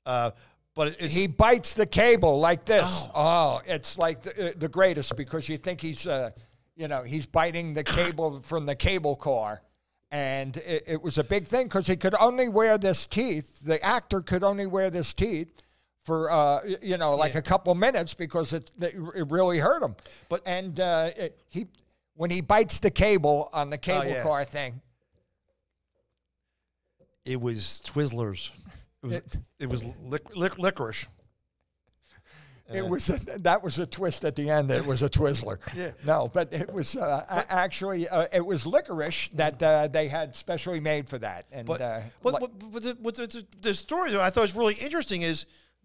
[0.06, 0.30] Uh,
[0.74, 3.08] but it's, he bites the cable like this.
[3.14, 6.30] Oh, it's like the, uh, the greatest because you think he's, uh,
[6.76, 9.60] you know, he's biting the cable from the cable car.
[10.14, 13.58] And it, it was a big thing because he could only wear this teeth.
[13.64, 15.48] The actor could only wear this teeth
[16.04, 17.40] for, uh, you know, like Yeah.
[17.40, 18.94] a couple minutes because it, it
[19.28, 19.96] really hurt him.
[20.28, 21.66] But- and uh, it, he,
[22.14, 24.22] when he bites the cable on the cable yeah.
[24.22, 24.80] car thing,
[27.24, 28.52] it was Twizzlers.
[29.02, 29.20] It was
[29.58, 31.06] it, was lic- lic- licorice.
[32.72, 34.70] It was a, that was a twist at the end.
[34.70, 35.58] It was a Twizzler.
[35.76, 35.90] Yeah.
[36.06, 40.34] No, but it was uh, a- actually uh, it was licorice that uh, they had
[40.34, 41.44] specially made for that.
[41.52, 44.42] And But uh, but, li- but, but the, the, the, the story that I thought
[44.42, 45.44] was really interesting is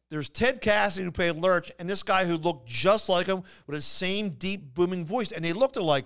[0.09, 3.75] there's Ted Cassidy who played Lurch and this guy who looked just like him with
[3.75, 6.05] the same deep booming voice, and they looked alike.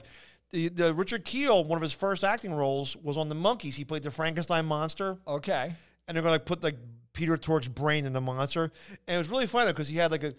[0.50, 3.76] The, the Richard Kiel, one of his first acting roles, was on the Monkees.
[3.76, 5.18] He played the Frankenstein monster.
[5.28, 5.72] okay.
[6.08, 6.78] and they're gonna like put like
[7.14, 8.72] Peter Tork's brain in the monster.
[9.08, 10.34] And it was really funny because he had like a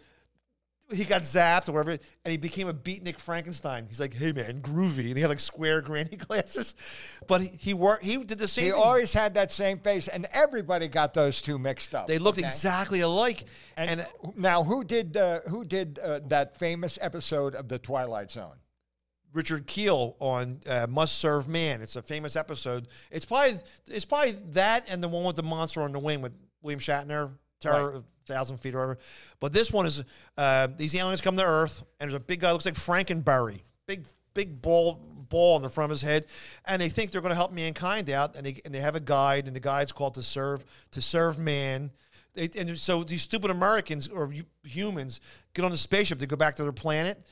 [0.92, 3.86] he got zapped or whatever, and he became a beatnik Frankenstein.
[3.88, 6.74] He's like, hey man, groovy, and he had like square granny glasses.
[7.26, 8.04] But he, he worked.
[8.04, 8.66] He did the same.
[8.66, 8.80] He thing.
[8.80, 12.06] always had that same face, and everybody got those two mixed up.
[12.06, 12.46] they looked okay?
[12.46, 13.44] exactly alike.
[13.76, 18.30] And, And, now, who did uh, who did uh, that famous episode of the Twilight
[18.30, 18.56] Zone?
[19.32, 21.80] Richard Kiel on uh, Must Serve Man.
[21.80, 22.88] It's a famous episode.
[23.10, 26.32] It's probably it's probably that and the one with the monster on the wing with
[26.62, 27.32] William Shatner,
[27.64, 28.02] Terror Right.
[28.26, 28.98] Thousand Feet or whatever.
[29.38, 30.02] But this one is
[30.38, 34.06] uh, these aliens come to Earth and there's a big guy looks like Frankenberry, big
[34.32, 36.26] big ball ball in the front of his head,
[36.66, 39.00] and they think they're going to help mankind out, and they and they have a
[39.00, 41.90] guide, and the guide's called to serve to serve man.
[42.34, 44.32] They, and so these stupid Americans or
[44.64, 45.20] humans
[45.54, 47.22] get on the spaceship to go back to their planet,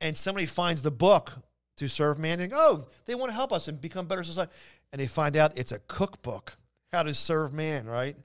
[0.00, 1.32] and somebody finds the book
[1.76, 2.40] to serve man.
[2.40, 4.52] And oh, they want to help us and become better society,
[4.92, 6.56] and they find out it's a cookbook
[6.92, 8.16] how to serve man, right?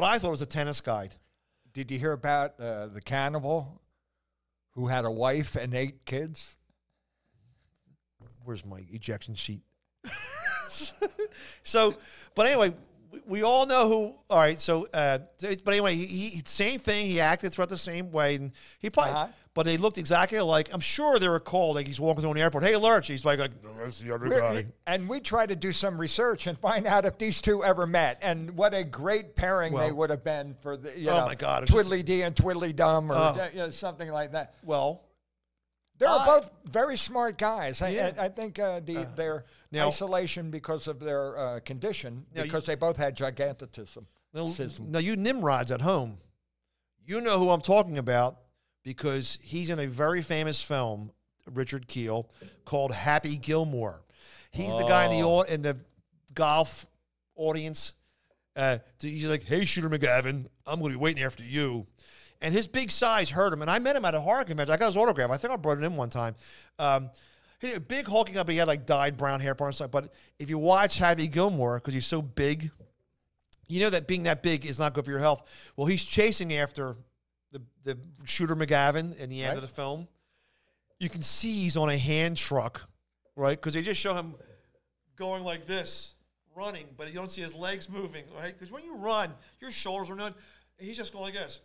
[0.00, 1.14] But I thought it was a tennis guide.
[1.74, 3.82] Did you hear about uh, the cannibal
[4.70, 6.56] who had a wife and eight kids?
[8.42, 9.60] Where's my ejection sheet?
[11.62, 11.94] so,
[12.34, 12.72] but anyway,
[13.26, 14.14] we, all know who.
[14.28, 17.06] All right, so, uh, but anyway, he, he same thing.
[17.06, 19.12] He acted throughout the same way, and he probably.
[19.12, 19.26] Uh-huh.
[19.52, 20.68] But they looked exactly alike.
[20.72, 21.74] I'm sure they were called.
[21.74, 22.62] Like he's walking through the airport.
[22.62, 23.08] Hey, Lurch.
[23.08, 24.66] He's like, like no, that's the other guy.
[24.86, 28.18] And we try to do some research and find out if these two ever met,
[28.22, 31.34] and what a great pairing they would have been for the you Oh know my
[31.34, 33.48] God, it's just- Twiddly Dee and Twiddly Dum or Oh.
[33.52, 34.54] you know, something like that.
[34.62, 35.02] Well,
[36.00, 37.80] They're I- both very smart guys.
[37.82, 38.12] I, Yeah.
[38.18, 42.48] I, I think uh, the their now- isolation because of their uh, condition, Now you-
[42.48, 44.06] because they both had gigantism.
[44.32, 44.48] Now,
[44.88, 46.18] now, you Nimrods at home,
[47.04, 48.38] you know who I'm talking about
[48.84, 51.10] because he's in a very famous film,
[51.52, 52.30] Richard Kiel,
[52.64, 54.02] called Happy Gilmore.
[54.52, 55.76] He's the guy in the in the
[56.32, 56.86] golf
[57.34, 57.94] audience.
[58.56, 61.86] Uh, he's like, "Hey, Shooter McGavin, I'm going to be waiting after you."
[62.40, 63.62] And his big size hurt him.
[63.62, 64.72] And I met him at a horror convention.
[64.72, 65.30] I got his autograph.
[65.30, 66.34] I think I brought it in one time.
[66.78, 67.10] Um,
[67.60, 68.48] he big hulking up.
[68.48, 69.90] He had like dyed brown hair, part and stuff.
[69.90, 72.70] But if you watch Happy Gilmore, because he's so big,
[73.68, 75.72] you know that being that big is not good for your health.
[75.76, 76.96] Well, he's chasing after
[77.52, 80.08] the, the shooter McGavin in the end of the film.
[80.98, 82.88] You can see he's on a hand truck,
[83.36, 83.58] right?
[83.58, 84.34] Because they just show him
[85.16, 86.14] going like this,
[86.56, 88.58] running, but you don't see his legs moving, right?
[88.58, 90.34] Because when you run, your shoulders are not.
[90.78, 91.60] He's just going like this.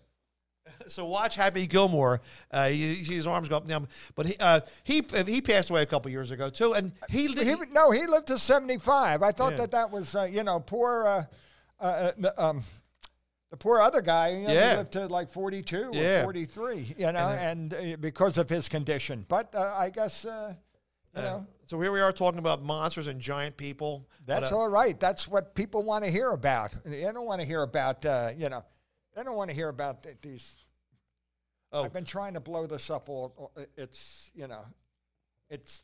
[0.88, 2.22] So watch Happy Gilmore.
[2.54, 5.82] Uh, you, his arms go up and down, but he uh, he he passed away
[5.82, 9.24] a couple years ago too, and he, He, no, he lived to seventy five.
[9.24, 9.58] I thought Yeah.
[9.58, 11.06] that that was uh, you know poor.
[11.08, 11.24] Uh,
[11.80, 12.64] uh, uh, the, um,
[13.52, 14.78] the poor other guy, you know, he Yeah.
[14.78, 16.20] lived to like 42 Yeah.
[16.20, 19.26] or 43, you know, and, uh, because of his condition.
[19.28, 20.54] But uh, I guess, uh,
[21.16, 24.08] you know, So here we are talking about monsters and giant people.
[24.26, 24.98] That's But, all right.
[24.98, 26.74] That's what people want to hear about.
[26.86, 28.64] They don't want to hear about, uh, you know,
[29.16, 30.58] they don't want to hear about th- these.
[31.72, 31.84] Oh.
[31.84, 33.10] I've been trying to blow this up.
[33.10, 34.66] All all- it's, you know,
[35.50, 35.84] it's.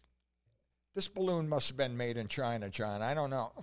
[0.93, 3.01] This balloon must have been made in China, John.
[3.01, 3.53] I don't know.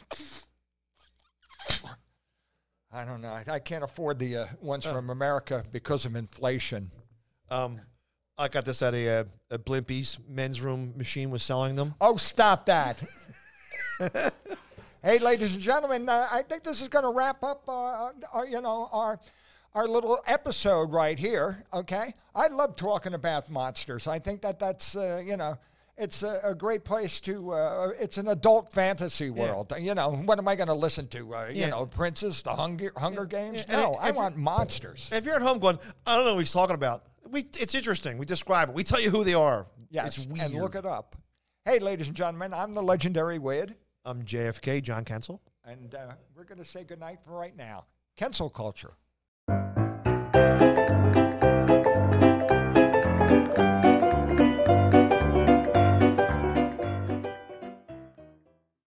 [2.90, 3.28] I don't know.
[3.28, 6.90] I, I can't afford the uh, ones from America because of inflation.
[7.50, 7.80] Um,
[8.38, 11.94] I got this at a, uh, a Blimpie's men's room machine was selling them.
[12.00, 13.02] Oh, stop that.
[15.02, 18.46] hey, ladies and gentlemen, uh, I think this is going to wrap up, uh, our,
[18.46, 19.20] you know, our
[19.74, 21.64] our little episode right here.
[21.72, 24.06] Okay, I love talking about monsters.
[24.06, 25.56] I think that that's uh, you know.
[26.00, 27.50] It's a, a great place to.
[27.54, 29.72] Uh, it's an adult fantasy world.
[29.80, 31.34] You know, what am I going to listen to?
[31.34, 33.64] Uh, you know, Princess, the Hunger Hunger Games.
[33.68, 35.08] And no, if- I want monsters.
[35.10, 37.02] If you're at home going, I don't know what he's talking about.
[37.28, 38.16] We, it's interesting.
[38.16, 38.76] We describe it.
[38.76, 39.66] We tell you who they are.
[39.90, 40.46] Yes, it's weird.
[40.52, 41.16] and look it up.
[41.64, 43.74] Hey, ladies and gentlemen, I'm the legendary Wade.
[44.04, 45.40] I'm JFK, John Kensil.
[45.64, 47.86] And uh, we're going to say goodnight for right now.
[48.16, 48.92] Kensil culture.
[50.38, 50.77] Thank you.